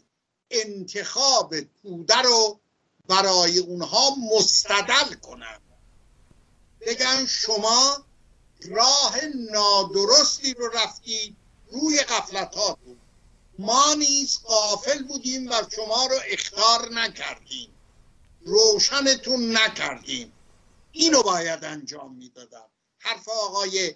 [0.52, 2.60] انتخاب توده رو
[3.08, 5.62] برای اونها مستدل کنند
[6.82, 8.06] بگن شما
[8.70, 9.18] راه
[9.52, 11.36] نادرستی رو رفتید
[11.72, 12.98] روی غفلتاتون.
[13.60, 17.70] ما نیز قافل بودیم و شما رو اختار نکردیم.
[18.46, 20.34] روشنتون نکردیم.
[20.92, 22.66] اینو باید انجام می‌دادم.
[23.00, 23.96] حرف آقای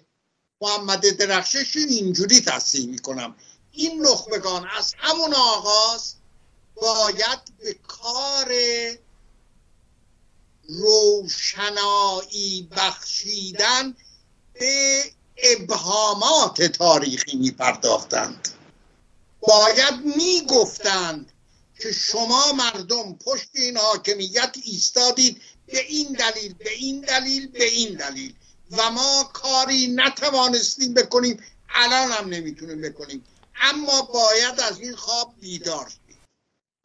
[0.60, 3.36] محمد درخشش اینجوری تصحیح می‌کنم.
[3.72, 6.14] این نخبگان از همون آغاز
[6.74, 8.54] باید به کار
[10.68, 13.96] روشنایی بخشیدن
[14.52, 15.04] به
[15.36, 18.48] ابهامات تاریخی می پرداختند
[19.40, 21.32] باید می گفتند
[21.80, 27.94] که شما مردم پشت این حاکمیت ایستادید به این دلیل به این دلیل به این
[27.94, 28.34] دلیل.
[28.70, 33.24] و ما کاری نتوانستیم بکنیم الان هم نمی‌تونیم بکنیم.
[33.60, 36.18] اما باید از این خواب بیدار شیم.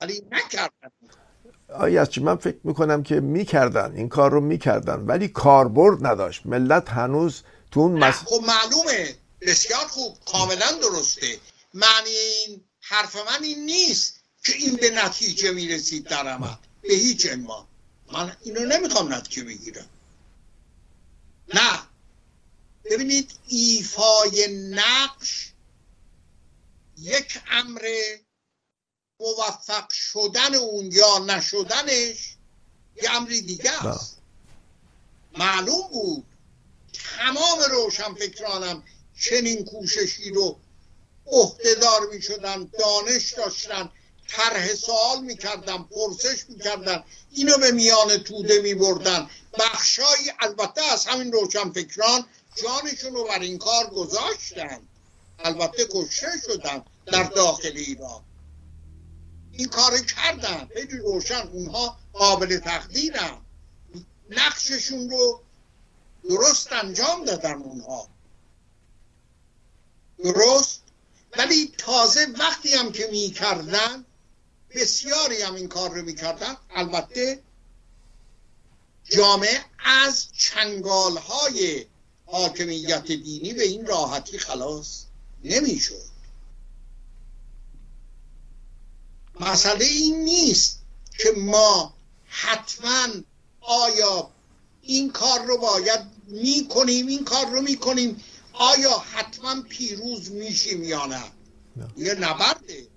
[0.01, 0.91] ولی نکردن.
[1.79, 3.95] آیا چی؟ من فکر می‌کنم که می‌کردن.
[3.95, 4.99] این کار رو می‌کردن.
[4.99, 6.45] ولی کاربرد نداشت.
[6.45, 8.15] ملت هنوز تو اون مس...
[8.15, 9.15] خب معلومه.
[9.41, 10.17] بسیار خوب.
[10.31, 11.37] کاملا درسته.
[11.73, 16.55] معنی این حرف من این نیست که این به نتیجه می‌رسید در عمل.
[16.81, 17.67] به هیچ انما
[18.11, 19.89] من اینو نمی‌خوام نتیجه بگیرم.
[21.53, 21.79] نه.
[22.85, 25.51] ببینید ایفای نقش
[26.97, 27.81] یک امر
[29.19, 32.35] موفق شدن اون یا نشدنش
[33.03, 34.17] یه امری دیگه است.
[35.37, 36.25] معلوم بود.
[37.17, 38.83] تمام روشنفکرانم
[39.19, 40.59] چنین کوششی رو
[41.27, 43.89] عهدهدار می شدن دانش داشتن
[44.27, 49.29] طرح سوال می‌کردن پرسش می‌کردن اینو به میان توده میبردن.
[49.59, 52.25] بخشایی البته از همین روشنفکران
[52.63, 54.79] جانشون رو بر این کار گذاشتن.
[55.39, 58.23] البته کشته شدن در داخل ایران.
[59.51, 60.69] این کار کردن.
[60.73, 61.47] خیلی روشن.
[61.53, 63.37] اونها قابل تقدیرن.
[64.29, 65.41] نقششون رو
[66.29, 68.07] درست انجام دادن اونها.
[70.23, 70.82] درست
[71.37, 74.05] ولی تازه وقتی هم که می‌کردن
[74.75, 76.57] بسیاری هم این کار رو می‌کردن.
[76.69, 77.43] البته
[79.03, 81.85] جامعه از چنگال های
[82.25, 85.03] حاکمیت دینی به این راحتی خلاص
[85.43, 86.13] نمی‌شد.
[89.39, 90.79] مسئله این نیست
[91.17, 91.93] که ما
[92.25, 93.07] حتما
[93.61, 94.29] آیا
[94.81, 98.23] این کار رو باید می‌کنیم این کار رو می‌کنیم.
[98.53, 101.23] آیا حتما پیروز میشیم یا نه؟
[101.97, 102.87] یه نبرده.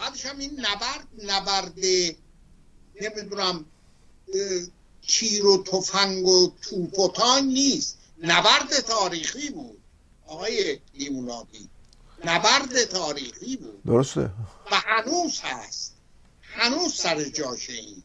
[0.00, 1.78] بعدش هم این نبرد نبرد
[3.00, 3.64] نمی‌دونم
[5.00, 7.98] چیر و تفنگ و توپ و نیست.
[8.22, 9.78] نبرد تاریخی بود.
[10.26, 11.68] آقای لیمونادی.
[12.24, 13.82] نبرد تاریخی بود.
[13.86, 14.30] درسته.
[14.72, 15.94] و هنوز هست.
[16.42, 18.02] هنوز سر جاشه این.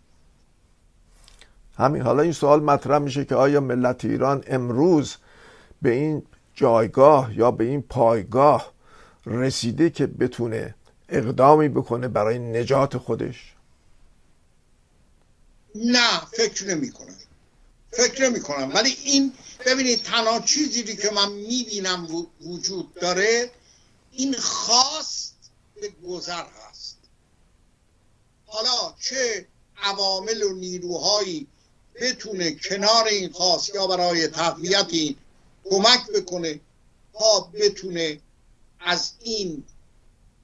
[1.77, 2.01] همین.
[2.01, 5.15] حالا این سوال مطرح میشه که آیا ملت ایران امروز
[5.81, 6.23] به این
[6.55, 8.73] جایگاه یا به این پایگاه
[9.25, 10.75] رسیده که بتونه
[11.09, 13.53] اقدامی بکنه برای نجات خودش؟
[15.75, 17.15] نه فکر نمی کنم
[17.91, 19.33] فکر نمی کنم ولی این
[19.65, 22.07] ببینید تنها چیزی که من می‌بینم
[22.41, 23.51] وجود داره
[24.11, 25.35] این خواست
[25.81, 26.97] به گذر هست.
[28.45, 29.47] حالا چه
[29.77, 31.47] عوامل و نیروهایی
[32.01, 35.15] بتونه کنار این خواست یا برای تقویت این
[35.69, 36.59] کمک بکنه
[37.13, 38.19] تا بتونه
[38.79, 39.63] از این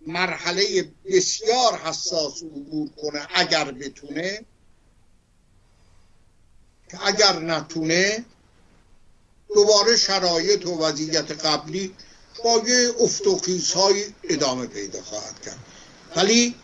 [0.08, 4.46] مرحله بسیار حساس عبور کنه اگر بتونه.
[6.90, 8.26] که اگر نتونه
[9.56, 11.96] دوباره شرایط و وضعیت قبلی
[12.44, 12.92] با یه
[13.76, 15.60] های ادامه پیدا خواهد کرد.
[16.16, 16.56] ولی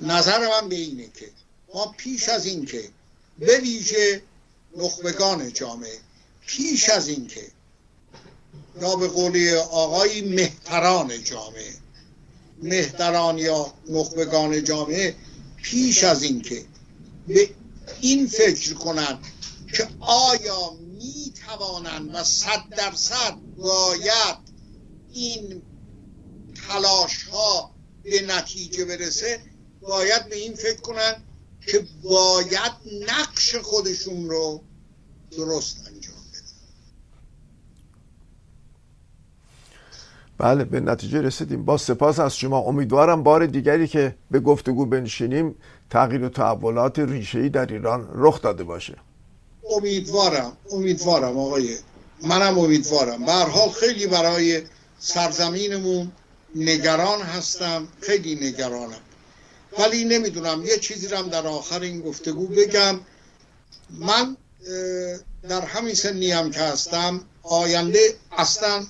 [0.00, 1.30] نظر من به اینه که
[1.74, 2.90] ما پیش از این که
[3.38, 4.22] به ویژه
[4.76, 5.98] نخبگان جامعه
[6.46, 7.50] پیش از این که
[8.82, 11.74] یا به قولی آقای مهتران جامعه.
[12.62, 15.16] مهتران یا نخبگان جامعه
[15.62, 16.64] پیش از این که
[17.28, 17.50] به
[18.00, 19.18] این فکر کنند
[19.76, 24.36] که آیا می توانند و صد درصد باید
[25.12, 25.62] این
[26.68, 29.40] تلاش ها به نتیجه برسه
[29.80, 31.24] باید به این فکر کنند
[31.66, 32.72] که باید
[33.08, 34.64] نقش خودشون رو
[35.30, 36.09] درست انجام
[40.40, 41.64] بله به نتیجه رسیدیم.
[41.64, 42.58] با سپاس از شما.
[42.58, 45.54] امیدوارم بار دیگری که به گفتگو بنشینیم
[45.90, 48.96] تغییر و تحولات ریشه‌ای در ایران رخ داده باشه.
[49.76, 51.76] امیدوارم امیدوارم آقای
[52.22, 53.24] منم امیدوارم.
[53.24, 54.62] به حال خیلی برای
[54.98, 56.12] سرزمینمون
[56.54, 59.02] نگران هستم خیلی نگرانم.
[59.78, 63.00] ولی نمی‌دونم یه چیزی رو در آخر این گفتگو بگم.
[63.90, 64.36] من
[65.48, 68.86] در همین سنی هم که هستم آینده اصلا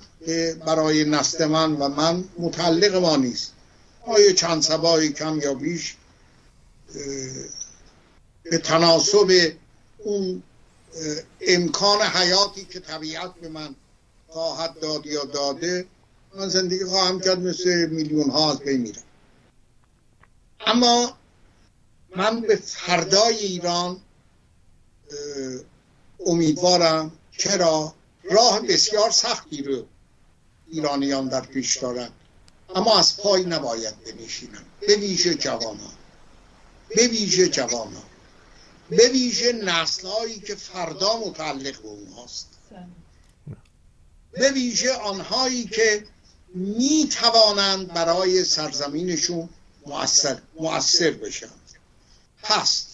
[0.66, 3.52] برای نسل من و من متعلق ما نیست.
[4.06, 5.96] آیا چند سبایی کم یا بیش
[8.42, 9.52] به تناسب
[9.98, 10.42] اون
[11.40, 13.74] امکان حیاتی که طبیعت به من
[14.28, 15.86] خواهد داد یا داده
[16.34, 19.02] من زندگی خواهم کرد مثل میلیون ها از بمیرم
[20.66, 21.16] اما
[22.16, 24.00] من به فردای ایران
[26.26, 27.12] امیدوارم.
[27.38, 27.94] چرا؟
[28.30, 29.86] راه بسیار سختی رو
[30.68, 32.12] ایرانیان در پیش دارند
[32.74, 35.92] اما از پای نباید بنشینم به ویژه جوانان.
[36.96, 38.02] به ویژه جوانان.
[38.90, 42.48] به ویژه نسلهایی که فردا متعلق به اونهاست
[44.32, 46.06] به ویژه آنهایی که
[46.54, 49.48] می توانند برای سرزمینشون
[49.86, 51.50] مؤثر, مؤثر بشن.
[52.42, 52.86] پس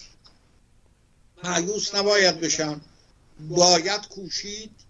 [1.43, 2.81] معیوس نباید بشن.
[3.39, 4.86] باید کوشید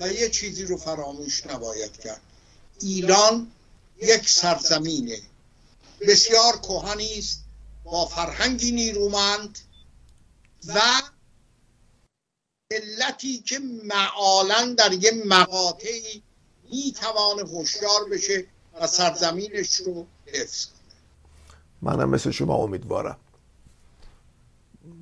[0.00, 2.20] و یه چیزی رو فراموش نباید کرد.
[2.80, 3.50] ایران
[4.02, 5.18] یک سرزمینه.
[6.00, 7.44] بسیار کهنی است
[7.84, 9.58] با فرهنگی نیرومند
[10.66, 10.80] و
[12.72, 16.22] ملتی که معالا در یه مقاطعی
[16.70, 18.46] می‌توانه هوشیار بشه
[18.80, 20.74] و سرزمینش رو حفظ کنه.
[21.82, 23.18] منم مثل شما امیدوارم.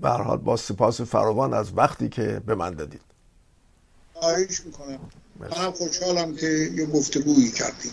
[0.00, 3.11] به حال با سپاس فراوان از وقتی که به من دادید.
[4.22, 5.10] خواهش می‌کنم.
[5.38, 7.92] منم خوشحالم که یه گفتگویی کردیم.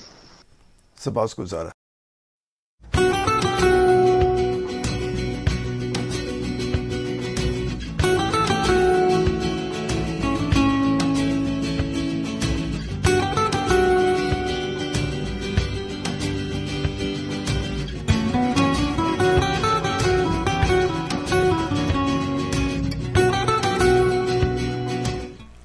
[1.00, 1.72] سپاس گذارم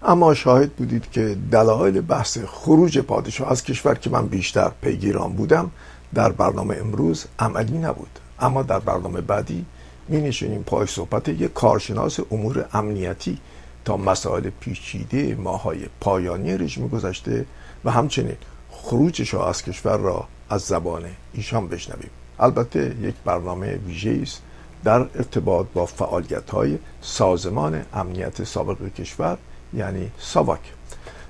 [0.07, 5.71] اما شاهد بودید که دلایل بحث خروج پادشاه از کشور که من بیشتر پیگیران بودم
[6.15, 8.19] در برنامه امروز عملی نبود.
[8.41, 9.65] اما در برنامه بعدی
[10.09, 13.39] می نشینیم پای صحبت یک کارشناس امور امنیتی
[13.85, 17.47] تا مسائل پیچیده ماهای پایانی رژیم گذشته
[17.85, 18.37] و همچنین
[18.71, 21.03] خروج شاه از کشور را از زبان
[21.33, 22.11] ایشان بشنویم.
[22.41, 24.43] البته یک برنامه ویژه است
[24.85, 29.39] در ارتباط با فعالیت های سازمان امنیت سابق کشور
[29.77, 30.73] یعنی ساواک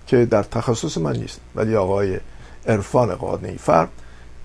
[0.07, 1.41] که در تخصص من نیست.
[1.55, 2.21] ولی آقای
[2.67, 3.89] عرفان قانعی فرد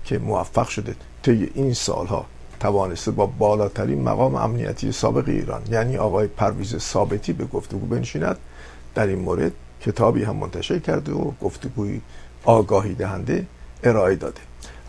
[0.04, 2.26] که موفق شده طی این سالها
[2.60, 8.36] توانسته با بالاترین مقام امنیتی سابق ایران یعنی آقای پرویز ثابتی به گفتگو بنشیند
[8.94, 12.00] در این مورد کتابی هم منتشر کرده و گفتگوی
[12.44, 13.46] آگاهی دهنده
[13.82, 14.40] ارائه داده.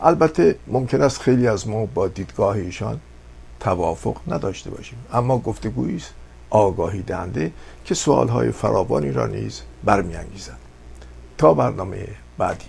[0.01, 2.99] البته ممکن است خیلی از ما با دیدگاه ایشان
[3.59, 6.13] توافق نداشته باشیم اما گفتگویی است.
[6.51, 7.51] آگاهی دهنده
[7.85, 10.57] که سوالهای فراوانی را نیز برمیانگیزد.
[11.37, 12.65] تا برنامه بعدی.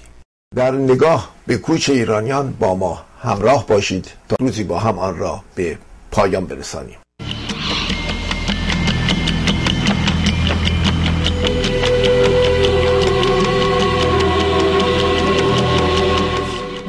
[0.56, 5.40] در نگاه به کوچ ایرانیان با ما همراه باشید تا روزی با هم آن را
[5.54, 5.78] به
[6.10, 6.96] پایان برسانیم.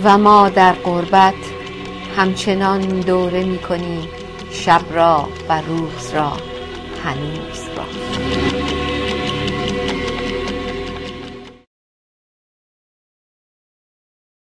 [0.03, 1.33] و ما در قربت
[2.17, 4.07] همچنان دوره می کنیم
[4.51, 6.52] شب را و روز را.
[7.03, 7.85] هنوز را